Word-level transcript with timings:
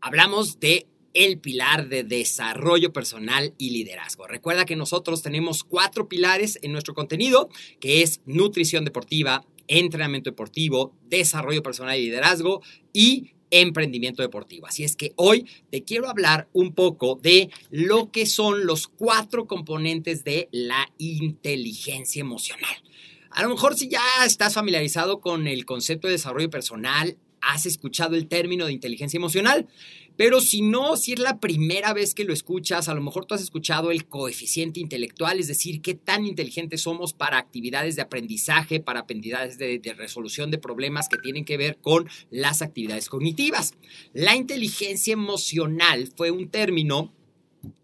hablamos 0.00 0.60
de 0.60 0.86
el 1.12 1.38
pilar 1.38 1.88
de 1.88 2.04
desarrollo 2.04 2.92
personal 2.92 3.54
y 3.58 3.70
liderazgo. 3.70 4.26
Recuerda 4.26 4.64
que 4.64 4.76
nosotros 4.76 5.22
tenemos 5.22 5.64
cuatro 5.64 6.08
pilares 6.08 6.58
en 6.62 6.72
nuestro 6.72 6.94
contenido, 6.94 7.48
que 7.80 8.02
es 8.02 8.20
nutrición 8.26 8.84
deportiva, 8.84 9.44
entrenamiento 9.68 10.30
deportivo, 10.30 10.94
desarrollo 11.08 11.62
personal 11.62 11.98
y 11.98 12.06
liderazgo 12.06 12.62
y 12.92 13.33
emprendimiento 13.60 14.22
deportivo. 14.22 14.66
Así 14.66 14.84
es 14.84 14.96
que 14.96 15.12
hoy 15.16 15.46
te 15.70 15.82
quiero 15.82 16.08
hablar 16.08 16.48
un 16.52 16.72
poco 16.74 17.18
de 17.22 17.50
lo 17.70 18.10
que 18.10 18.26
son 18.26 18.66
los 18.66 18.88
cuatro 18.88 19.46
componentes 19.46 20.24
de 20.24 20.48
la 20.52 20.92
inteligencia 20.98 22.20
emocional. 22.20 22.74
A 23.30 23.42
lo 23.42 23.48
mejor 23.48 23.76
si 23.76 23.88
ya 23.88 24.02
estás 24.24 24.54
familiarizado 24.54 25.20
con 25.20 25.48
el 25.48 25.64
concepto 25.64 26.06
de 26.06 26.12
desarrollo 26.12 26.50
personal, 26.50 27.16
has 27.46 27.66
escuchado 27.66 28.16
el 28.16 28.28
término 28.28 28.66
de 28.66 28.72
inteligencia 28.72 29.18
emocional, 29.18 29.66
pero 30.16 30.40
si 30.40 30.62
no, 30.62 30.96
si 30.96 31.12
es 31.12 31.18
la 31.18 31.40
primera 31.40 31.92
vez 31.92 32.14
que 32.14 32.24
lo 32.24 32.32
escuchas, 32.32 32.88
a 32.88 32.94
lo 32.94 33.02
mejor 33.02 33.24
tú 33.24 33.34
has 33.34 33.42
escuchado 33.42 33.90
el 33.90 34.06
coeficiente 34.06 34.78
intelectual, 34.78 35.40
es 35.40 35.48
decir, 35.48 35.82
qué 35.82 35.94
tan 35.94 36.24
inteligentes 36.24 36.82
somos 36.82 37.12
para 37.12 37.38
actividades 37.38 37.96
de 37.96 38.02
aprendizaje, 38.02 38.78
para 38.78 39.00
actividades 39.00 39.58
de, 39.58 39.80
de, 39.80 39.92
resolución 39.94 40.52
de 40.52 40.58
problemas 40.58 41.08
que 41.08 41.18
tienen 41.18 41.44
que 41.44 41.56
ver 41.56 41.78
con 41.80 42.08
las 42.30 42.62
actividades 42.62 43.08
cognitivas. 43.08 43.74
La 44.12 44.36
inteligencia 44.36 45.12
emocional 45.12 46.08
fue 46.16 46.30
un 46.30 46.48
término 46.48 47.12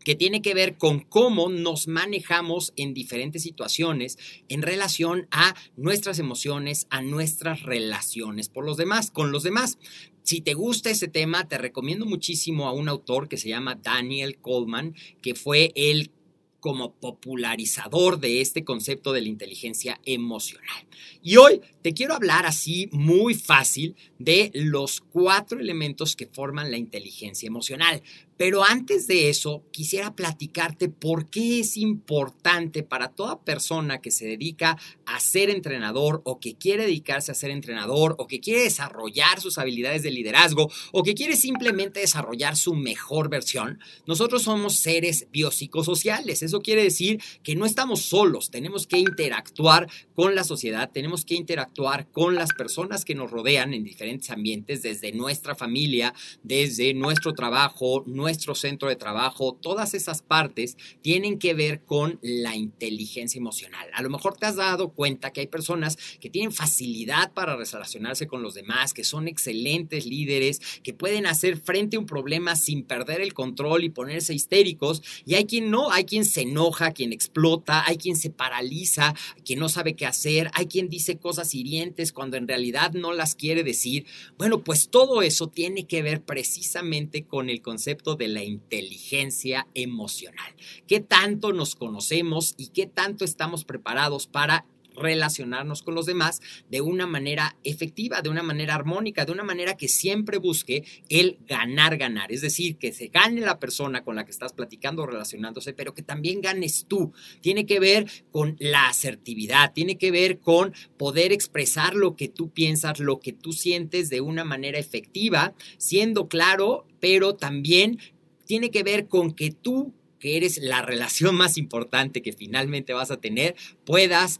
que 0.04 0.14
tiene 0.14 0.42
que 0.42 0.54
ver 0.54 0.76
con 0.76 1.00
cómo 1.00 1.48
nos 1.48 1.88
manejamos 1.88 2.72
en 2.76 2.94
diferentes 2.94 3.42
situaciones 3.42 4.18
en 4.48 4.62
relación 4.62 5.26
a 5.30 5.54
nuestras 5.76 6.18
emociones, 6.18 6.86
a 6.90 7.02
nuestras 7.02 7.62
relaciones 7.62 8.48
por 8.48 8.64
los 8.64 8.76
demás, 8.76 9.10
con 9.10 9.32
los 9.32 9.42
demás. 9.42 9.78
Si 10.22 10.40
te 10.40 10.54
gusta 10.54 10.90
ese 10.90 11.08
tema, 11.08 11.48
te 11.48 11.58
recomiendo 11.58 12.06
muchísimo 12.06 12.68
a 12.68 12.72
un 12.72 12.88
autor 12.88 13.28
que 13.28 13.36
se 13.36 13.48
llama 13.48 13.76
Daniel 13.76 14.38
Coleman, 14.38 14.94
que 15.22 15.34
fue 15.34 15.72
el 15.74 16.10
como 16.60 16.92
popularizador 16.92 18.20
de 18.20 18.40
este 18.40 18.64
concepto 18.64 19.12
de 19.12 19.22
la 19.22 19.28
inteligencia 19.28 20.00
emocional. 20.04 20.86
Y 21.22 21.36
hoy 21.36 21.60
te 21.82 21.94
quiero 21.94 22.14
hablar 22.14 22.46
así 22.46 22.88
muy 22.92 23.34
fácil 23.34 23.96
de 24.18 24.50
los 24.54 25.00
cuatro 25.00 25.58
elementos 25.58 26.16
que 26.16 26.26
forman 26.26 26.70
la 26.70 26.76
inteligencia 26.76 27.46
emocional. 27.46 28.02
Pero 28.36 28.64
antes 28.64 29.06
de 29.06 29.28
eso, 29.28 29.62
quisiera 29.70 30.16
platicarte 30.16 30.88
por 30.88 31.28
qué 31.28 31.60
es 31.60 31.76
importante 31.76 32.82
para 32.82 33.08
toda 33.08 33.42
persona 33.44 34.00
que 34.00 34.10
se 34.10 34.24
dedica 34.24 34.78
a 35.04 35.20
ser 35.20 35.50
entrenador 35.50 36.22
o 36.24 36.40
que 36.40 36.54
quiere 36.54 36.84
dedicarse 36.84 37.30
a 37.30 37.34
ser 37.34 37.50
entrenador 37.50 38.14
o 38.18 38.26
que 38.26 38.40
quiere 38.40 38.62
desarrollar 38.62 39.40
sus 39.42 39.58
habilidades 39.58 40.02
de 40.02 40.10
liderazgo 40.10 40.70
o 40.90 41.02
que 41.02 41.14
quiere 41.14 41.36
simplemente 41.36 42.00
desarrollar 42.00 42.56
su 42.56 42.74
mejor 42.74 43.28
versión. 43.28 43.78
Nosotros 44.06 44.42
somos 44.44 44.76
seres 44.76 45.26
biopsicosociales. 45.30 46.42
Eso 46.50 46.62
quiere 46.62 46.82
decir 46.82 47.22
que 47.44 47.54
no 47.54 47.64
estamos 47.64 48.02
solos, 48.02 48.50
tenemos 48.50 48.88
que 48.88 48.98
interactuar 48.98 49.88
con 50.14 50.34
la 50.34 50.42
sociedad, 50.42 50.90
tenemos 50.92 51.24
que 51.24 51.36
interactuar 51.36 52.10
con 52.10 52.34
las 52.34 52.52
personas 52.52 53.04
que 53.04 53.14
nos 53.14 53.30
rodean 53.30 53.72
en 53.72 53.84
diferentes 53.84 54.30
ambientes, 54.30 54.82
desde 54.82 55.12
nuestra 55.12 55.54
familia, 55.54 56.12
desde 56.42 56.92
nuestro 56.92 57.34
trabajo, 57.34 58.02
nuestro 58.04 58.56
centro 58.56 58.88
de 58.88 58.96
trabajo, 58.96 59.56
todas 59.62 59.94
esas 59.94 60.22
partes 60.22 60.76
tienen 61.02 61.38
que 61.38 61.54
ver 61.54 61.84
con 61.84 62.18
la 62.20 62.56
inteligencia 62.56 63.38
emocional. 63.38 63.88
A 63.94 64.02
lo 64.02 64.10
mejor 64.10 64.36
te 64.36 64.46
has 64.46 64.56
dado 64.56 64.88
cuenta 64.88 65.32
que 65.32 65.42
hay 65.42 65.46
personas 65.46 65.98
que 66.18 66.30
tienen 66.30 66.50
facilidad 66.50 67.32
para 67.32 67.54
relacionarse 67.54 68.26
con 68.26 68.42
los 68.42 68.54
demás, 68.54 68.92
que 68.92 69.04
son 69.04 69.28
excelentes 69.28 70.04
líderes, 70.04 70.60
que 70.82 70.94
pueden 70.94 71.26
hacer 71.26 71.58
frente 71.58 71.94
a 71.94 72.00
un 72.00 72.06
problema 72.06 72.56
sin 72.56 72.82
perder 72.82 73.20
el 73.20 73.34
control 73.34 73.84
y 73.84 73.90
ponerse 73.90 74.34
histéricos, 74.34 75.00
y 75.24 75.34
hay 75.34 75.44
quien 75.44 75.70
no, 75.70 75.92
hay 75.92 76.04
quien 76.04 76.24
se 76.24 76.39
enoja, 76.40 76.92
quien 76.92 77.12
explota, 77.12 77.84
hay 77.86 77.96
quien 77.96 78.16
se 78.16 78.30
paraliza, 78.30 79.14
quien 79.44 79.58
no 79.58 79.68
sabe 79.68 79.94
qué 79.94 80.06
hacer, 80.06 80.50
hay 80.54 80.66
quien 80.66 80.88
dice 80.88 81.18
cosas 81.18 81.54
hirientes 81.54 82.12
cuando 82.12 82.36
en 82.36 82.48
realidad 82.48 82.92
no 82.92 83.12
las 83.12 83.34
quiere 83.34 83.62
decir. 83.62 84.06
Bueno, 84.38 84.62
pues 84.62 84.88
todo 84.88 85.22
eso 85.22 85.48
tiene 85.48 85.86
que 85.86 86.02
ver 86.02 86.22
precisamente 86.22 87.24
con 87.24 87.50
el 87.50 87.62
concepto 87.62 88.16
de 88.16 88.28
la 88.28 88.44
inteligencia 88.44 89.66
emocional. 89.74 90.54
¿Qué 90.86 91.00
tanto 91.00 91.52
nos 91.52 91.74
conocemos 91.74 92.54
y 92.56 92.68
qué 92.68 92.86
tanto 92.86 93.24
estamos 93.24 93.64
preparados 93.64 94.26
para 94.26 94.64
relacionarnos 95.00 95.82
con 95.82 95.94
los 95.94 96.06
demás 96.06 96.40
de 96.70 96.80
una 96.80 97.06
manera 97.06 97.56
efectiva, 97.64 98.22
de 98.22 98.28
una 98.28 98.42
manera 98.42 98.74
armónica, 98.74 99.24
de 99.24 99.32
una 99.32 99.44
manera 99.44 99.76
que 99.76 99.88
siempre 99.88 100.38
busque 100.38 100.84
el 101.08 101.38
ganar, 101.46 101.96
ganar. 101.96 102.32
Es 102.32 102.40
decir, 102.40 102.76
que 102.76 102.92
se 102.92 103.08
gane 103.08 103.40
la 103.40 103.58
persona 103.58 104.02
con 104.02 104.16
la 104.16 104.24
que 104.24 104.30
estás 104.30 104.52
platicando 104.52 105.06
relacionándose, 105.06 105.72
pero 105.72 105.94
que 105.94 106.02
también 106.02 106.40
ganes 106.40 106.86
tú. 106.86 107.12
Tiene 107.40 107.66
que 107.66 107.80
ver 107.80 108.06
con 108.30 108.56
la 108.58 108.88
asertividad, 108.88 109.72
tiene 109.72 109.98
que 109.98 110.10
ver 110.10 110.38
con 110.38 110.72
poder 110.96 111.32
expresar 111.32 111.94
lo 111.94 112.16
que 112.16 112.28
tú 112.28 112.50
piensas, 112.50 113.00
lo 113.00 113.20
que 113.20 113.32
tú 113.32 113.52
sientes 113.52 114.10
de 114.10 114.20
una 114.20 114.44
manera 114.44 114.78
efectiva, 114.78 115.54
siendo 115.78 116.28
claro, 116.28 116.86
pero 117.00 117.34
también 117.34 117.98
tiene 118.46 118.70
que 118.70 118.82
ver 118.82 119.08
con 119.08 119.32
que 119.32 119.50
tú 119.50 119.94
que 120.20 120.36
eres 120.36 120.58
la 120.58 120.82
relación 120.82 121.34
más 121.36 121.56
importante 121.56 122.22
que 122.22 122.32
finalmente 122.32 122.92
vas 122.92 123.10
a 123.10 123.20
tener, 123.20 123.56
puedas 123.84 124.38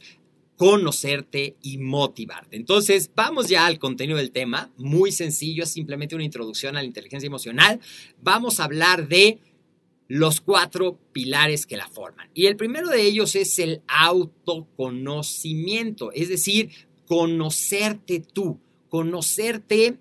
conocerte 0.61 1.57
y 1.63 1.79
motivarte. 1.79 2.55
Entonces, 2.55 3.09
vamos 3.15 3.49
ya 3.49 3.65
al 3.65 3.79
contenido 3.79 4.19
del 4.19 4.29
tema. 4.29 4.69
Muy 4.77 5.11
sencillo, 5.11 5.63
es 5.63 5.71
simplemente 5.71 6.13
una 6.13 6.23
introducción 6.23 6.77
a 6.77 6.81
la 6.81 6.85
inteligencia 6.85 7.25
emocional. 7.25 7.79
Vamos 8.21 8.59
a 8.59 8.65
hablar 8.65 9.07
de 9.07 9.39
los 10.07 10.39
cuatro 10.39 10.99
pilares 11.13 11.65
que 11.65 11.77
la 11.77 11.89
forman. 11.89 12.29
Y 12.35 12.45
el 12.45 12.57
primero 12.57 12.89
de 12.89 13.01
ellos 13.01 13.35
es 13.35 13.57
el 13.57 13.81
autoconocimiento, 13.87 16.11
es 16.11 16.29
decir, 16.29 16.69
conocerte 17.07 18.19
tú, 18.19 18.59
conocerte. 18.87 19.97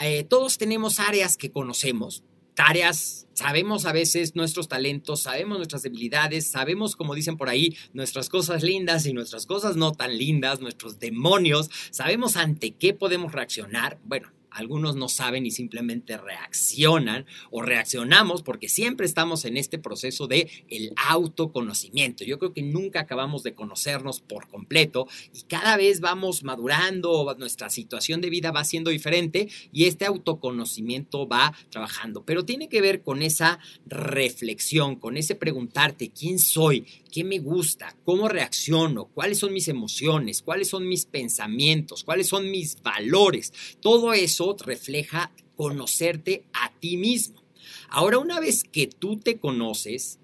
Eh, 0.00 0.24
todos 0.24 0.58
tenemos 0.58 1.00
áreas 1.00 1.38
que 1.38 1.50
conocemos, 1.50 2.22
tareas, 2.54 3.26
sabemos 3.34 3.84
a 3.84 3.92
veces 3.92 4.34
nuestros 4.36 4.68
talentos, 4.68 5.22
sabemos 5.22 5.58
nuestras 5.58 5.82
debilidades, 5.82 6.46
sabemos, 6.46 6.96
como 6.96 7.14
dicen 7.14 7.36
por 7.36 7.48
ahí, 7.48 7.76
nuestras 7.92 8.28
cosas 8.28 8.62
lindas 8.62 9.06
y 9.06 9.12
nuestras 9.12 9.46
cosas 9.46 9.76
no 9.76 9.92
tan 9.92 10.16
lindas, 10.16 10.60
nuestros 10.60 10.98
demonios, 10.98 11.70
sabemos 11.90 12.36
ante 12.36 12.72
qué 12.72 12.94
podemos 12.94 13.32
reaccionar. 13.32 13.98
Bueno, 14.04 14.30
algunos 14.54 14.96
no 14.96 15.08
saben 15.08 15.44
y 15.44 15.50
simplemente 15.50 16.16
reaccionan 16.16 17.26
o 17.50 17.60
reaccionamos 17.60 18.42
porque 18.42 18.68
siempre 18.68 19.04
estamos 19.04 19.44
en 19.44 19.56
este 19.56 19.78
proceso 19.78 20.26
de 20.26 20.48
el 20.68 20.92
autoconocimiento. 20.96 22.24
Yo 22.24 22.38
creo 22.38 22.52
que 22.52 22.62
nunca 22.62 23.00
acabamos 23.00 23.42
de 23.42 23.54
conocernos 23.54 24.20
por 24.20 24.48
completo 24.48 25.06
y 25.32 25.42
cada 25.42 25.76
vez 25.76 26.00
vamos 26.00 26.44
madurando, 26.44 27.34
nuestra 27.38 27.68
situación 27.68 28.20
de 28.20 28.30
vida 28.30 28.52
va 28.52 28.64
siendo 28.64 28.90
diferente 28.90 29.48
y 29.72 29.84
este 29.84 30.06
autoconocimiento 30.06 31.26
va 31.26 31.52
trabajando. 31.70 32.24
Pero 32.24 32.44
tiene 32.44 32.68
que 32.68 32.80
ver 32.80 33.02
con 33.02 33.22
esa 33.22 33.58
reflexión, 33.86 34.96
con 34.96 35.16
ese 35.16 35.34
preguntarte 35.34 36.10
quién 36.10 36.38
soy, 36.38 36.86
qué 37.14 37.22
me 37.22 37.38
gusta, 37.38 37.96
cómo 38.04 38.28
reacciono, 38.28 39.04
cuáles 39.04 39.38
son 39.38 39.52
mis 39.52 39.68
emociones, 39.68 40.42
cuáles 40.42 40.66
son 40.66 40.88
mis 40.88 41.06
pensamientos, 41.06 42.02
cuáles 42.02 42.26
son 42.26 42.50
mis 42.50 42.82
valores. 42.82 43.52
Todo 43.80 44.12
eso 44.14 44.56
refleja 44.58 45.30
conocerte 45.54 46.42
a 46.52 46.72
ti 46.80 46.96
mismo. 46.96 47.40
Ahora, 47.88 48.18
una 48.18 48.40
vez 48.40 48.64
que 48.64 48.88
tú 48.88 49.16
te 49.16 49.38
conoces, 49.38 50.18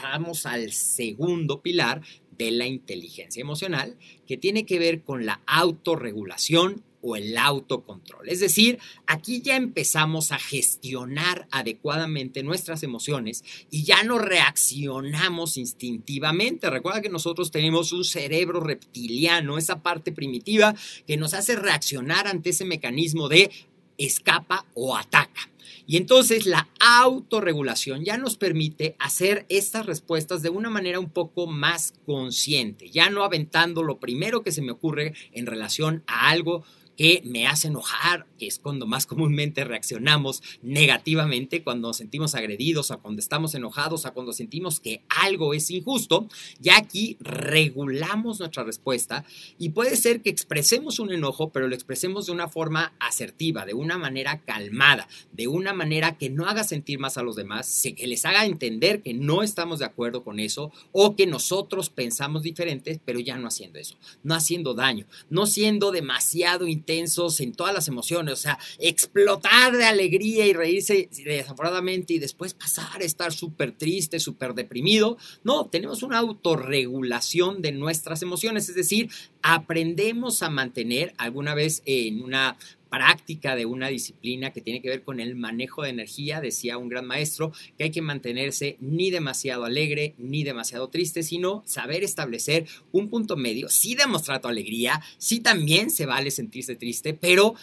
vamos 0.00 0.46
al 0.46 0.70
segundo 0.70 1.62
pilar 1.62 2.02
de 2.38 2.52
la 2.52 2.68
inteligencia 2.68 3.40
emocional, 3.40 3.98
que 4.24 4.36
tiene 4.36 4.64
que 4.66 4.78
ver 4.78 5.02
con 5.02 5.26
la 5.26 5.42
autorregulación 5.48 6.84
o 7.06 7.14
el 7.14 7.38
autocontrol. 7.38 8.28
Es 8.28 8.40
decir, 8.40 8.80
aquí 9.06 9.40
ya 9.40 9.54
empezamos 9.54 10.32
a 10.32 10.40
gestionar 10.40 11.46
adecuadamente 11.52 12.42
nuestras 12.42 12.82
emociones 12.82 13.44
y 13.70 13.84
ya 13.84 14.02
no 14.02 14.18
reaccionamos 14.18 15.56
instintivamente. 15.56 16.68
Recuerda 16.68 17.02
que 17.02 17.08
nosotros 17.08 17.52
tenemos 17.52 17.92
un 17.92 18.04
cerebro 18.04 18.58
reptiliano, 18.58 19.56
esa 19.56 19.84
parte 19.84 20.10
primitiva 20.10 20.74
que 21.06 21.16
nos 21.16 21.32
hace 21.32 21.54
reaccionar 21.54 22.26
ante 22.26 22.50
ese 22.50 22.64
mecanismo 22.64 23.28
de 23.28 23.52
escapa 23.98 24.66
o 24.74 24.96
ataca. 24.96 25.48
Y 25.86 25.96
entonces 25.96 26.46
la 26.46 26.68
autorregulación 26.80 28.04
ya 28.04 28.16
nos 28.16 28.36
permite 28.36 28.96
hacer 28.98 29.46
estas 29.48 29.86
respuestas 29.86 30.42
de 30.42 30.48
una 30.48 30.70
manera 30.70 30.98
un 30.98 31.10
poco 31.10 31.46
más 31.46 31.94
consciente, 32.04 32.90
ya 32.90 33.08
no 33.10 33.22
aventando 33.22 33.84
lo 33.84 34.00
primero 34.00 34.42
que 34.42 34.50
se 34.50 34.62
me 34.62 34.72
ocurre 34.72 35.14
en 35.32 35.46
relación 35.46 36.02
a 36.08 36.30
algo 36.30 36.64
que 36.96 37.22
me 37.24 37.46
hace 37.46 37.68
enojar, 37.68 38.26
que 38.38 38.46
es 38.46 38.58
cuando 38.58 38.86
más 38.86 39.06
comúnmente 39.16 39.64
reaccionamos 39.64 40.42
negativamente, 40.62 41.62
cuando 41.62 41.88
nos 41.88 41.96
sentimos 41.96 42.34
agredidos, 42.34 42.90
a 42.90 42.96
cuando 42.96 43.20
estamos 43.20 43.54
enojados, 43.54 44.06
a 44.06 44.12
cuando 44.12 44.32
sentimos 44.32 44.80
que 44.80 45.02
algo 45.08 45.54
es 45.54 45.70
injusto, 45.70 46.28
ya 46.60 46.76
aquí 46.76 47.16
regulamos 47.20 48.40
nuestra 48.40 48.64
respuesta 48.64 49.24
y 49.58 49.70
puede 49.70 49.96
ser 49.96 50.22
que 50.22 50.30
expresemos 50.30 50.98
un 50.98 51.12
enojo, 51.12 51.50
pero 51.50 51.68
lo 51.68 51.74
expresemos 51.74 52.26
de 52.26 52.32
una 52.32 52.48
forma 52.48 52.94
asertiva, 52.98 53.64
de 53.64 53.74
una 53.74 53.98
manera 53.98 54.40
calmada, 54.40 55.08
de 55.32 55.48
una 55.48 55.72
manera 55.72 56.16
que 56.18 56.30
no 56.30 56.46
haga 56.46 56.64
sentir 56.64 56.98
más 56.98 57.18
a 57.18 57.22
los 57.22 57.36
demás, 57.36 57.82
que 57.96 58.06
les 58.06 58.24
haga 58.24 58.46
entender 58.46 59.02
que 59.02 59.14
no 59.14 59.42
estamos 59.42 59.78
de 59.78 59.84
acuerdo 59.84 60.22
con 60.22 60.40
eso 60.40 60.72
o 60.92 61.16
que 61.16 61.26
nosotros 61.26 61.90
pensamos 61.90 62.42
diferentes, 62.42 63.00
pero 63.04 63.20
ya 63.20 63.36
no 63.36 63.48
haciendo 63.48 63.78
eso, 63.78 63.96
no 64.22 64.34
haciendo 64.34 64.74
daño, 64.74 65.06
no 65.30 65.46
siendo 65.46 65.92
demasiado 65.92 66.66
intensos 66.86 67.40
en 67.40 67.52
todas 67.52 67.74
las 67.74 67.88
emociones, 67.88 68.34
o 68.34 68.36
sea, 68.36 68.58
explotar 68.78 69.76
de 69.76 69.84
alegría 69.84 70.46
y 70.46 70.52
reírse 70.52 71.08
desaforadamente 71.24 72.14
y 72.14 72.18
después 72.20 72.54
pasar 72.54 73.02
a 73.02 73.04
estar 73.04 73.32
súper 73.32 73.72
triste, 73.72 74.20
súper 74.20 74.54
deprimido. 74.54 75.18
No, 75.42 75.66
tenemos 75.66 76.04
una 76.04 76.18
autorregulación 76.18 77.60
de 77.60 77.72
nuestras 77.72 78.22
emociones, 78.22 78.68
es 78.68 78.76
decir, 78.76 79.10
aprendemos 79.48 80.42
a 80.42 80.50
mantener 80.50 81.14
alguna 81.18 81.54
vez 81.54 81.80
en 81.86 82.20
una 82.20 82.56
práctica 82.90 83.54
de 83.54 83.64
una 83.64 83.86
disciplina 83.86 84.52
que 84.52 84.60
tiene 84.60 84.82
que 84.82 84.88
ver 84.88 85.02
con 85.04 85.20
el 85.20 85.36
manejo 85.36 85.84
de 85.84 85.90
energía, 85.90 86.40
decía 86.40 86.78
un 86.78 86.88
gran 86.88 87.06
maestro, 87.06 87.52
que 87.78 87.84
hay 87.84 87.90
que 87.92 88.02
mantenerse 88.02 88.76
ni 88.80 89.12
demasiado 89.12 89.64
alegre 89.64 90.14
ni 90.18 90.42
demasiado 90.42 90.88
triste, 90.88 91.22
sino 91.22 91.62
saber 91.64 92.02
establecer 92.02 92.66
un 92.90 93.08
punto 93.08 93.36
medio, 93.36 93.68
sí 93.68 93.94
demostrar 93.94 94.40
tu 94.40 94.48
alegría, 94.48 95.00
sí 95.16 95.38
también 95.38 95.90
se 95.92 96.06
vale 96.06 96.32
sentirse 96.32 96.74
triste, 96.74 97.14
pero 97.14 97.54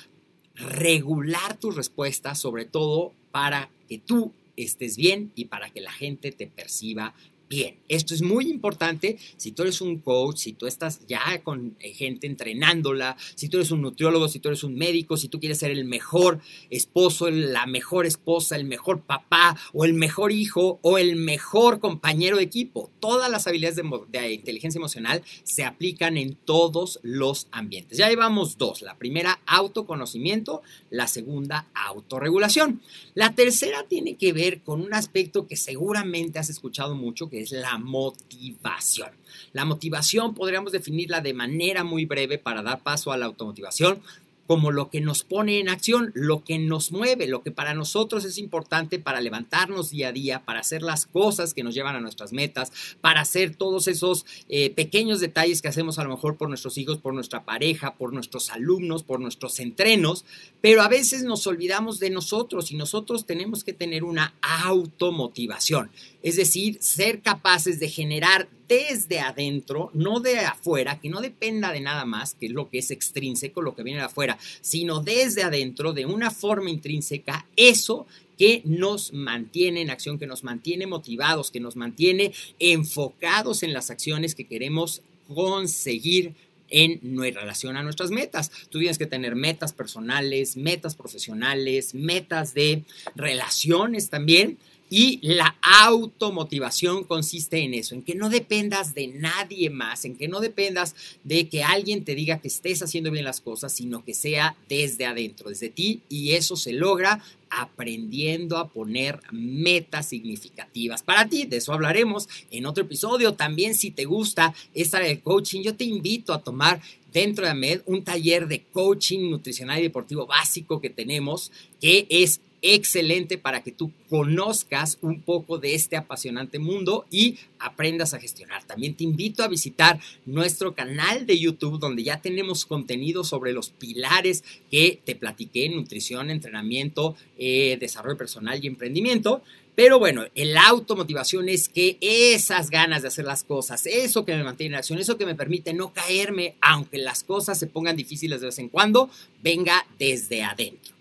regular 0.55 1.57
tus 1.59 1.75
respuestas, 1.75 2.39
sobre 2.39 2.63
todo 2.63 3.11
para 3.33 3.69
que 3.89 3.97
tú 3.97 4.31
estés 4.55 4.95
bien 4.95 5.33
y 5.35 5.45
para 5.45 5.69
que 5.69 5.81
la 5.81 5.91
gente 5.91 6.31
te 6.31 6.47
perciba 6.47 7.13
Bien, 7.55 7.75
esto 7.87 8.15
es 8.15 8.23
muy 8.23 8.49
importante 8.49 9.19
si 9.37 9.51
tú 9.51 9.61
eres 9.61 9.79
un 9.79 9.99
coach, 9.99 10.37
si 10.37 10.53
tú 10.53 10.65
estás 10.65 11.05
ya 11.05 11.43
con 11.43 11.75
eh, 11.79 11.93
gente 11.93 12.25
entrenándola, 12.25 13.15
si 13.35 13.47
tú 13.47 13.57
eres 13.57 13.69
un 13.69 13.83
nutriólogo, 13.83 14.27
si 14.27 14.39
tú 14.39 14.49
eres 14.49 14.63
un 14.63 14.73
médico, 14.73 15.17
si 15.17 15.27
tú 15.27 15.39
quieres 15.39 15.59
ser 15.59 15.69
el 15.69 15.85
mejor 15.85 16.39
esposo, 16.71 17.29
la 17.29 17.67
mejor 17.67 18.07
esposa, 18.07 18.55
el 18.55 18.65
mejor 18.65 19.01
papá 19.01 19.55
o 19.71 19.85
el 19.85 19.93
mejor 19.93 20.31
hijo 20.31 20.79
o 20.81 20.97
el 20.97 21.15
mejor 21.15 21.79
compañero 21.79 22.37
de 22.37 22.43
equipo. 22.43 22.89
Todas 22.99 23.29
las 23.29 23.45
habilidades 23.45 23.75
de, 23.75 24.33
inteligencia 24.33 24.79
emocional 24.79 25.21
se 25.43 25.63
aplican 25.63 26.17
en 26.17 26.33
todos 26.33 26.99
los 27.03 27.49
ambientes. 27.51 27.99
Ya 27.99 28.09
llevamos 28.09 28.57
dos. 28.57 28.81
La 28.81 28.97
primera, 28.97 29.41
autoconocimiento. 29.45 30.63
La 30.89 31.07
segunda, 31.07 31.67
autorregulación. 31.75 32.81
La 33.13 33.35
tercera 33.35 33.85
tiene 33.87 34.15
que 34.15 34.33
ver 34.33 34.61
con 34.61 34.81
un 34.81 34.95
aspecto 34.95 35.45
que 35.45 35.55
seguramente 35.55 36.39
has 36.39 36.49
escuchado 36.49 36.95
mucho, 36.95 37.29
que 37.29 37.42
es 37.43 37.51
la 37.51 37.77
motivación. 37.77 39.11
La 39.51 39.65
motivación 39.65 40.33
podríamos 40.33 40.71
definirla 40.71 41.21
de 41.21 41.33
manera 41.33 41.83
muy 41.83 42.05
breve 42.05 42.37
para 42.37 42.61
dar 42.61 42.81
paso 42.81 43.11
a 43.11 43.17
la 43.17 43.25
automotivación 43.25 44.01
como 44.47 44.71
lo 44.71 44.89
que 44.89 45.01
nos 45.01 45.23
pone 45.23 45.59
en 45.59 45.69
acción, 45.69 46.11
lo 46.15 46.43
que 46.43 46.59
nos 46.59 46.91
mueve, 46.91 47.27
lo 47.27 47.43
que 47.43 47.51
para 47.51 47.73
nosotros 47.73 48.25
es 48.25 48.37
importante 48.37 48.99
para 48.99 49.21
levantarnos 49.21 49.91
día 49.91 50.09
a 50.09 50.11
día, 50.11 50.45
para 50.45 50.59
hacer 50.59 50.81
las 50.81 51.05
cosas 51.05 51.53
que 51.53 51.63
nos 51.63 51.73
llevan 51.73 51.95
a 51.95 52.01
nuestras 52.01 52.33
metas, 52.33 52.71
para 53.01 53.21
hacer 53.21 53.55
todos 53.55 53.87
esos 53.87 54.25
eh, 54.49 54.69
pequeños 54.69 55.19
detalles 55.19 55.61
que 55.61 55.69
hacemos 55.69 55.97
a 55.99 56.03
lo 56.03 56.09
mejor 56.09 56.37
por 56.37 56.49
nuestros 56.49 56.77
hijos, 56.77 56.97
por 56.97 57.13
nuestra 57.13 57.45
pareja, 57.45 57.95
por 57.95 58.13
nuestros 58.13 58.49
alumnos, 58.49 59.03
por 59.03 59.19
nuestros 59.19 59.59
entrenos, 59.59 60.25
pero 60.61 60.81
a 60.81 60.89
veces 60.89 61.23
nos 61.23 61.47
olvidamos 61.47 61.99
de 61.99 62.09
nosotros 62.09 62.71
y 62.71 62.75
nosotros 62.75 63.25
tenemos 63.25 63.63
que 63.63 63.73
tener 63.73 64.03
una 64.03 64.33
automotivación, 64.41 65.89
es 66.21 66.35
decir, 66.35 66.77
ser 66.81 67.21
capaces 67.21 67.79
de 67.79 67.89
generar 67.89 68.49
desde 68.73 69.19
adentro, 69.19 69.91
no 69.93 70.19
de 70.19 70.39
afuera, 70.39 70.99
que 70.99 71.09
no 71.09 71.21
dependa 71.21 71.71
de 71.71 71.79
nada 71.79 72.05
más, 72.05 72.33
que 72.33 72.47
es 72.47 72.51
lo 72.51 72.69
que 72.71 72.79
es 72.79 72.89
extrínseco, 72.89 73.61
lo 73.61 73.75
que 73.75 73.83
viene 73.83 73.99
de 73.99 74.05
afuera, 74.05 74.39
sino 74.61 74.99
desde 74.99 75.43
adentro, 75.43 75.93
de 75.93 76.07
una 76.07 76.31
forma 76.31 76.71
intrínseca, 76.71 77.45
eso 77.55 78.07
que 78.39 78.63
nos 78.65 79.13
mantiene 79.13 79.81
en 79.81 79.91
acción, 79.91 80.17
que 80.17 80.25
nos 80.25 80.43
mantiene 80.43 80.87
motivados, 80.87 81.51
que 81.51 81.59
nos 81.59 81.75
mantiene 81.75 82.33
enfocados 82.57 83.61
en 83.61 83.73
las 83.73 83.91
acciones 83.91 84.33
que 84.33 84.47
queremos 84.47 85.03
conseguir 85.31 86.33
en 86.69 86.99
relación 87.15 87.77
a 87.77 87.83
nuestras 87.83 88.09
metas. 88.09 88.49
Tú 88.71 88.79
tienes 88.79 88.97
que 88.97 89.05
tener 89.05 89.35
metas 89.35 89.71
personales, 89.71 90.57
metas 90.57 90.95
profesionales, 90.95 91.93
metas 91.93 92.55
de 92.55 92.81
relaciones 93.15 94.09
también 94.09 94.57
y 94.95 95.17
la 95.23 95.55
automotivación 95.63 97.03
consiste 97.03 97.57
en 97.57 97.73
eso, 97.73 97.95
en 97.95 98.03
que 98.03 98.13
no 98.13 98.29
dependas 98.29 98.93
de 98.93 99.07
nadie 99.07 99.71
más, 99.71 100.05
en 100.05 100.15
que 100.15 100.27
no 100.27 100.39
dependas 100.39 100.95
de 101.23 101.49
que 101.49 101.63
alguien 101.63 102.05
te 102.05 102.13
diga 102.13 102.39
que 102.39 102.47
estés 102.47 102.83
haciendo 102.83 103.09
bien 103.09 103.25
las 103.25 103.41
cosas, 103.41 103.73
sino 103.73 104.05
que 104.05 104.13
sea 104.13 104.55
desde 104.69 105.07
adentro, 105.07 105.49
desde 105.49 105.69
ti, 105.69 106.01
y 106.09 106.33
eso 106.33 106.55
se 106.55 106.73
logra 106.73 107.23
aprendiendo 107.49 108.57
a 108.57 108.69
poner 108.69 109.19
metas 109.31 110.09
significativas 110.09 111.01
para 111.01 111.27
ti. 111.27 111.45
De 111.45 111.57
eso 111.57 111.73
hablaremos 111.73 112.29
en 112.51 112.67
otro 112.67 112.83
episodio. 112.83 113.33
También 113.33 113.73
si 113.73 113.89
te 113.89 114.05
gusta 114.05 114.53
esta 114.75 114.97
área 114.97 115.09
de 115.09 115.21
coaching, 115.21 115.63
yo 115.63 115.75
te 115.75 115.85
invito 115.85 116.33
a 116.33 116.43
tomar 116.43 116.79
dentro 117.11 117.45
de 117.45 117.51
AMED 117.51 117.81
un 117.87 118.03
taller 118.03 118.47
de 118.47 118.61
coaching 118.61 119.31
nutricional 119.31 119.79
y 119.79 119.83
deportivo 119.83 120.27
básico 120.27 120.79
que 120.79 120.91
tenemos, 120.91 121.51
que 121.81 122.05
es 122.11 122.41
excelente 122.63 123.37
para 123.37 123.61
que 123.61 123.71
tú 123.71 123.91
conozcas 124.09 124.97
un 125.01 125.21
poco 125.21 125.59
de 125.59 125.75
este 125.75 125.97
apasionante 125.97 126.57
mundo 126.57 127.05
y 127.11 127.37
aprendas 127.59 128.13
a 128.13 128.19
gestionar. 128.19 128.63
También 128.63 128.95
te 128.95 129.03
invito 129.03 129.43
a 129.43 129.47
visitar 129.47 129.99
nuestro 130.25 130.73
canal 130.73 131.27
de 131.27 131.37
YouTube 131.37 131.79
donde 131.79 132.03
ya 132.03 132.21
tenemos 132.21 132.65
contenido 132.65 133.23
sobre 133.23 133.53
los 133.53 133.69
pilares 133.69 134.43
que 134.71 134.99
te 135.03 135.15
platiqué, 135.15 135.69
nutrición, 135.69 136.31
entrenamiento, 136.31 137.15
eh, 137.37 137.77
desarrollo 137.79 138.17
personal 138.17 138.63
y 138.63 138.67
emprendimiento. 138.67 139.43
Pero 139.75 139.97
bueno, 139.97 140.25
el 140.35 140.55
automotivación 140.55 141.49
es 141.49 141.67
que 141.67 141.97
esas 141.99 142.69
ganas 142.69 143.01
de 143.01 143.07
hacer 143.07 143.25
las 143.25 143.43
cosas, 143.43 143.87
eso 143.87 144.23
que 144.23 144.35
me 144.35 144.43
mantiene 144.43 144.75
en 144.75 144.79
acción, 144.79 144.99
eso 144.99 145.17
que 145.17 145.25
me 145.25 145.35
permite 145.35 145.73
no 145.73 145.91
caerme, 145.91 146.55
aunque 146.61 146.99
las 146.99 147.23
cosas 147.23 147.57
se 147.57 147.67
pongan 147.67 147.95
difíciles 147.95 148.39
de 148.39 148.47
vez 148.47 148.59
en 148.59 148.69
cuando, 148.69 149.09
venga 149.41 149.85
desde 149.97 150.43
adentro. 150.43 150.92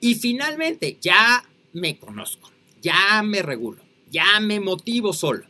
Y 0.00 0.14
finalmente, 0.16 0.98
ya 1.00 1.44
me 1.72 1.98
conozco, 1.98 2.50
ya 2.82 3.22
me 3.22 3.42
regulo, 3.42 3.82
ya 4.10 4.40
me 4.40 4.60
motivo 4.60 5.12
solo. 5.12 5.44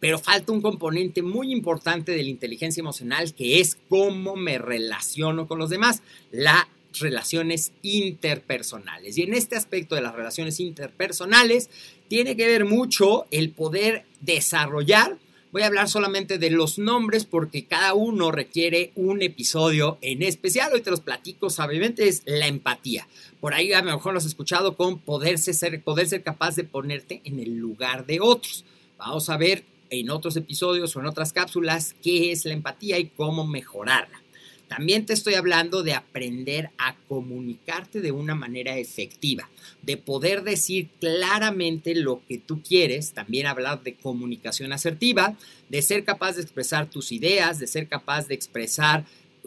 Pero 0.00 0.18
falta 0.18 0.52
un 0.52 0.60
componente 0.60 1.22
muy 1.22 1.50
importante 1.50 2.12
de 2.12 2.22
la 2.22 2.28
inteligencia 2.28 2.80
emocional 2.80 3.34
que 3.34 3.60
es 3.60 3.78
cómo 3.88 4.36
me 4.36 4.58
relaciono 4.58 5.48
con 5.48 5.58
los 5.58 5.70
demás, 5.70 6.02
la 6.30 6.68
relaciones 7.00 7.72
interpersonales. 7.82 9.18
Y 9.18 9.22
en 9.22 9.34
este 9.34 9.56
aspecto 9.56 9.94
de 9.94 10.02
las 10.02 10.14
relaciones 10.14 10.60
interpersonales 10.60 11.70
tiene 12.08 12.36
que 12.36 12.46
ver 12.46 12.64
mucho 12.64 13.26
el 13.30 13.50
poder 13.50 14.04
desarrollar. 14.20 15.18
Voy 15.54 15.62
a 15.62 15.66
hablar 15.68 15.88
solamente 15.88 16.38
de 16.38 16.50
los 16.50 16.80
nombres 16.80 17.24
porque 17.24 17.64
cada 17.64 17.94
uno 17.94 18.32
requiere 18.32 18.90
un 18.96 19.22
episodio 19.22 19.98
en 20.00 20.24
especial. 20.24 20.72
Hoy 20.72 20.80
te 20.80 20.90
los 20.90 20.98
platico 20.98 21.48
sabiamente, 21.48 22.08
es 22.08 22.24
la 22.26 22.48
empatía. 22.48 23.06
Por 23.40 23.54
ahí 23.54 23.72
a 23.72 23.80
lo 23.80 23.92
mejor 23.92 24.14
lo 24.14 24.18
has 24.18 24.24
escuchado 24.24 24.74
con 24.74 24.98
poderse 24.98 25.54
ser, 25.54 25.80
poder 25.80 26.08
ser 26.08 26.24
capaz 26.24 26.56
de 26.56 26.64
ponerte 26.64 27.20
en 27.22 27.38
el 27.38 27.56
lugar 27.56 28.04
de 28.04 28.18
otros. 28.18 28.64
Vamos 28.98 29.30
a 29.30 29.36
ver 29.36 29.62
en 29.90 30.10
otros 30.10 30.34
episodios 30.36 30.96
o 30.96 30.98
en 30.98 31.06
otras 31.06 31.32
cápsulas 31.32 31.94
qué 32.02 32.32
es 32.32 32.44
la 32.46 32.54
empatía 32.54 32.98
y 32.98 33.10
cómo 33.10 33.46
mejorarla. 33.46 34.23
También 34.68 35.06
te 35.06 35.12
estoy 35.12 35.34
hablando 35.34 35.82
de 35.82 35.92
aprender 35.92 36.70
a 36.78 36.96
comunicarte 37.08 38.00
de 38.00 38.12
una 38.12 38.34
manera 38.34 38.76
efectiva, 38.76 39.48
de 39.82 39.96
poder 39.96 40.42
decir 40.42 40.88
claramente 41.00 41.94
lo 41.94 42.22
que 42.26 42.38
tú 42.38 42.62
quieres, 42.62 43.12
también 43.12 43.46
hablar 43.46 43.82
de 43.82 43.94
comunicación 43.94 44.72
asertiva, 44.72 45.36
de 45.68 45.82
ser 45.82 46.04
capaz 46.04 46.36
de 46.36 46.42
expresar 46.42 46.88
tus 46.88 47.12
ideas, 47.12 47.58
de 47.58 47.66
ser 47.66 47.88
capaz 47.88 48.26
de 48.26 48.34
expresar 48.34 49.04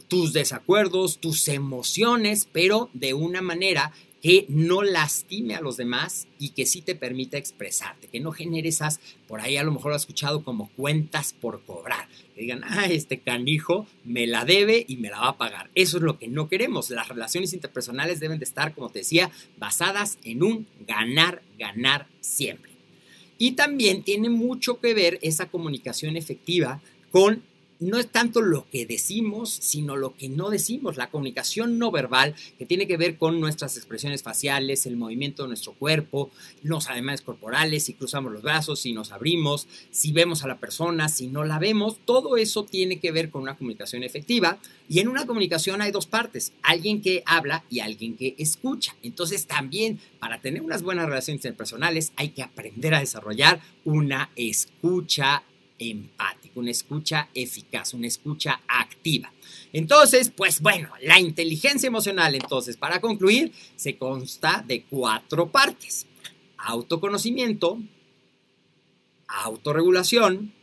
tus 0.07 0.33
desacuerdos, 0.33 1.17
tus 1.17 1.47
emociones, 1.47 2.47
pero 2.51 2.89
de 2.93 3.13
una 3.13 3.41
manera 3.41 3.91
que 4.27 4.45
no 4.49 4.83
lastime 4.83 5.55
a 5.55 5.61
los 5.61 5.77
demás 5.77 6.27
y 6.37 6.49
que 6.49 6.65
sí 6.65 6.81
te 6.81 6.95
permita 6.95 7.37
expresarte, 7.37 8.09
que 8.09 8.19
no 8.19 8.33
genere 8.33 8.67
esas, 8.67 8.99
por 9.25 9.39
ahí 9.39 9.55
a 9.55 9.63
lo 9.63 9.71
mejor 9.71 9.91
lo 9.91 9.95
has 9.95 10.01
escuchado 10.01 10.43
como 10.43 10.67
cuentas 10.71 11.31
por 11.31 11.63
cobrar, 11.63 12.09
que 12.35 12.41
digan, 12.41 12.61
ah, 12.65 12.87
este 12.87 13.21
canijo 13.21 13.87
me 14.03 14.27
la 14.27 14.43
debe 14.43 14.83
y 14.85 14.97
me 14.97 15.09
la 15.09 15.21
va 15.21 15.27
a 15.29 15.37
pagar. 15.37 15.69
Eso 15.75 15.95
es 15.95 16.03
lo 16.03 16.19
que 16.19 16.27
no 16.27 16.49
queremos. 16.49 16.89
Las 16.89 17.07
relaciones 17.07 17.53
interpersonales 17.53 18.19
deben 18.19 18.37
de 18.37 18.43
estar, 18.43 18.75
como 18.75 18.89
te 18.89 18.99
decía, 18.99 19.31
basadas 19.59 20.17
en 20.25 20.43
un 20.43 20.67
ganar, 20.85 21.41
ganar 21.57 22.07
siempre. 22.19 22.73
Y 23.37 23.53
también 23.53 24.03
tiene 24.03 24.29
mucho 24.29 24.81
que 24.81 24.93
ver 24.93 25.19
esa 25.21 25.45
comunicación 25.45 26.17
efectiva 26.17 26.81
con 27.11 27.43
no 27.79 27.97
es 27.99 28.07
tanto 28.07 28.41
lo 28.41 28.67
que 28.69 28.85
decimos, 28.85 29.51
sino 29.51 29.95
lo 29.95 30.15
que 30.15 30.29
no 30.29 30.49
decimos, 30.49 30.97
la 30.97 31.09
comunicación 31.09 31.77
no 31.77 31.91
verbal, 31.91 32.35
que 32.57 32.65
tiene 32.65 32.87
que 32.87 32.97
ver 32.97 33.17
con 33.17 33.39
nuestras 33.39 33.77
expresiones 33.77 34.23
faciales, 34.23 34.85
el 34.85 34.97
movimiento 34.97 35.43
de 35.43 35.49
nuestro 35.49 35.73
cuerpo, 35.73 36.31
los 36.63 36.89
ademanes 36.89 37.21
corporales, 37.21 37.83
si 37.83 37.93
cruzamos 37.93 38.31
los 38.31 38.41
brazos, 38.41 38.79
si 38.79 38.93
nos 38.93 39.11
abrimos, 39.11 39.67
si 39.91 40.11
vemos 40.11 40.43
a 40.43 40.47
la 40.47 40.57
persona, 40.59 41.09
si 41.09 41.27
no 41.27 41.43
la 41.43 41.59
vemos, 41.59 41.97
todo 42.05 42.37
eso 42.37 42.63
tiene 42.63 42.99
que 42.99 43.11
ver 43.11 43.29
con 43.29 43.41
una 43.41 43.57
comunicación 43.57 44.03
efectiva. 44.03 44.57
Y 44.89 44.99
en 44.99 45.09
una 45.09 45.25
comunicación 45.25 45.81
hay 45.81 45.91
dos 45.91 46.07
partes, 46.07 46.53
alguien 46.63 47.01
que 47.01 47.21
habla 47.25 47.63
y 47.69 47.81
alguien 47.81 48.15
que 48.15 48.35
escucha. 48.37 48.95
Entonces 49.03 49.45
también 49.45 49.99
para 50.19 50.39
tener 50.39 50.61
unas 50.61 50.81
buenas 50.81 51.07
relaciones 51.07 51.39
interpersonales 51.39 52.13
hay 52.15 52.29
que 52.29 52.43
aprender 52.43 52.93
a 52.93 52.99
desarrollar 52.99 53.61
una 53.83 54.29
escucha 54.35 55.43
empático, 55.79 56.59
una 56.59 56.71
escucha 56.71 57.29
eficaz, 57.33 57.93
una 57.93 58.07
escucha 58.07 58.61
activa. 58.67 59.31
Entonces, 59.73 60.31
pues 60.35 60.61
bueno, 60.61 60.89
la 61.01 61.19
inteligencia 61.19 61.87
emocional, 61.87 62.35
entonces, 62.35 62.77
para 62.77 63.01
concluir, 63.01 63.51
se 63.75 63.97
consta 63.97 64.63
de 64.67 64.83
cuatro 64.83 65.51
partes. 65.51 66.07
Autoconocimiento, 66.57 67.79
autorregulación, 69.27 70.53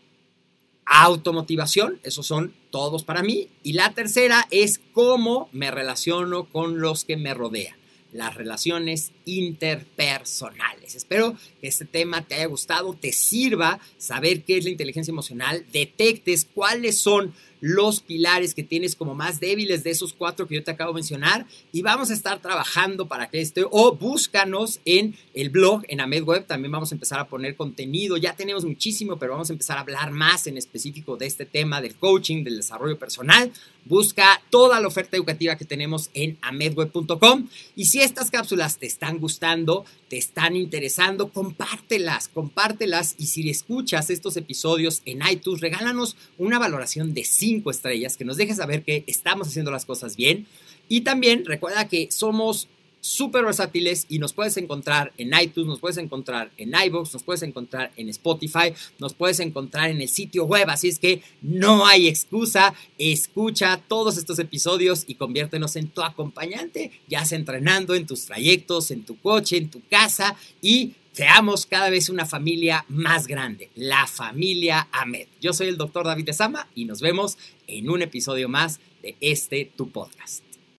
automotivación, 0.87 2.01
esos 2.03 2.27
son 2.27 2.55
todos 2.71 3.05
para 3.05 3.23
mí. 3.23 3.49
Y 3.63 3.75
la 3.75 3.95
tercera 3.95 4.47
es 4.51 4.81
cómo 4.93 5.49
me 5.53 5.71
relaciono 5.71 6.45
con 6.51 6.81
los 6.81 7.05
que 7.05 7.17
me 7.17 7.35
rodean 7.35 7.84
las 8.15 8.35
relaciones 8.37 9.11
interpersonales. 9.25 10.95
Espero 10.95 11.37
que 11.61 11.67
este 11.67 11.85
tema 11.85 12.23
te 12.23 12.37
haya 12.37 12.47
gustado, 12.47 12.95
te 12.95 13.13
sirva 13.13 13.81
saber 13.99 14.45
qué 14.45 14.57
es 14.57 14.65
la 14.65 14.71
inteligencia 14.71 15.11
emocional, 15.11 15.67
detectes 15.73 16.47
cuáles 16.55 16.97
son 16.97 17.35
los 17.65 18.03
pilares 18.03 18.53
que 18.53 18.63
tienes 18.63 18.95
como 18.95 19.15
más 19.15 19.41
débiles 19.41 19.83
de 19.85 19.91
esos 19.91 20.13
cuatro 20.13 20.47
que 20.47 20.57
yo 20.57 20.63
te 20.63 20.71
acabo 20.71 20.91
de 20.91 20.97
mencionar 20.97 21.47
y 21.73 21.81
vamos 21.81 22.11
a 22.11 22.13
estar 22.13 22.39
trabajando 22.43 23.09
para 23.09 23.31
que 23.31 23.41
este 23.41 23.65
o 23.71 23.97
búscanos 23.97 24.81
en 24.85 25.17
el 25.33 25.49
blog 25.49 25.81
en 25.89 26.03
AmedWeb 26.03 26.47
también 26.47 26.73
vamos 26.73 26.93
a 26.93 26.95
empezar 26.95 27.21
a 27.21 27.27
poner 27.27 27.57
contenido 27.57 28.19
ya 28.19 28.37
tenemos 28.37 28.67
muchísimo 28.67 29.19
pero 29.19 29.33
vamos 29.33 29.49
a 29.49 29.55
empezar 29.55 29.79
a 29.79 29.81
hablar 29.81 30.11
más 30.11 30.47
en 30.47 30.59
específico 30.59 31.17
de 31.17 31.25
este 31.25 31.47
tema 31.47 31.81
del 31.81 31.95
coaching 31.95 32.45
del 32.45 32.59
desarrollo 32.59 32.99
personal. 32.99 33.51
Busca 33.87 34.43
toda 34.51 34.81
la 34.81 34.89
oferta 34.89 35.17
educativa 35.17 35.57
que 35.57 35.65
tenemos 35.65 36.11
en 36.13 36.39
amedweb.com 36.43 37.49
y 37.77 37.87
si 37.87 38.01
estas 38.01 38.31
cápsulas 38.31 38.77
te 38.77 38.87
están 38.87 39.19
gustando 39.19 39.87
te 40.09 40.19
están 40.19 40.55
interesando 40.55 41.31
compártelas 41.31 42.29
compártelas 42.29 43.15
y 43.19 43.27
si 43.27 43.49
escuchas 43.49 44.11
estos 44.11 44.37
episodios 44.37 45.01
en 45.07 45.21
iTunes 45.31 45.63
regálanos 45.63 46.17
una 46.37 46.59
valoración 46.59 47.15
de 47.15 47.25
5 47.25 47.54
estrellas, 47.71 48.17
que 48.17 48.25
nos 48.25 48.37
dejes 48.37 48.57
saber 48.57 48.83
que 48.83 49.05
estamos 49.07 49.49
haciendo 49.49 49.71
las 49.71 49.85
cosas 49.85 50.17
bien. 50.17 50.47
Y 50.89 51.03
también 51.03 51.45
recuerda 51.45 51.89
que 51.89 52.11
somos 52.11 52.69
súper 53.05 53.45
versátiles 53.45 54.07
y 54.09 54.19
nos 54.19 54.33
puedes 54.33 54.57
encontrar 54.57 55.13
en 55.19 55.39
iTunes, 55.39 55.69
nos 55.69 55.79
puedes 55.79 55.99
encontrar 55.99 56.51
en 56.57 56.73
iVoox, 56.75 57.13
nos 57.13 57.23
puedes 57.23 57.43
encontrar 57.43 57.93
en 57.99 58.09
Spotify, 58.09 58.73
nos 58.99 59.13
puedes 59.13 59.41
encontrar 59.41 59.91
en 59.91 60.01
el 60.01 60.09
sitio 60.09 60.47
web, 60.47 60.71
así 60.71 60.89
es 60.89 60.99
que 60.99 61.21
no 61.43 61.87
hay 61.87 62.09
excusa, 62.09 62.73
escucha 62.97 63.79
todos 63.89 64.17
estos 64.17 64.39
episodios 64.39 65.05
y 65.07 65.17
conviértenos 65.17 65.77
en 65.77 65.89
tu 65.89 66.01
acompañante, 66.01 66.93
ya 67.07 67.27
sea 67.27 67.37
entrenando 67.37 67.95
en 67.95 68.07
tus 68.07 68.25
trayectos, 68.25 68.91
en 68.91 69.05
tu 69.05 69.21
coche, 69.21 69.59
en 69.59 69.69
tu 69.69 69.83
casa 69.91 70.35
y 70.63 70.95
seamos 71.15 71.65
cada 71.67 71.91
vez 71.91 72.09
una 72.09 72.27
familia 72.27 72.85
más 72.89 73.29
grande, 73.29 73.71
la 73.77 74.07
familia 74.07 74.89
Ahmed. 74.91 75.29
Yo 75.41 75.53
soy 75.53 75.69
el 75.69 75.77
doctor 75.77 76.05
David 76.05 76.27
de 76.27 76.33
Sama 76.33 76.69
y 76.75 76.87
nos 76.87 77.01
vemos 77.01 77.39
en 77.69 77.89
un 77.89 78.03
episodio 78.03 78.49
más 78.49 78.81
de 79.01 79.17
este 79.21 79.71
tu 79.77 79.91
podcast. 79.91 80.43